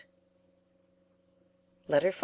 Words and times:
LETTER 1.87 2.09
V. 2.09 2.17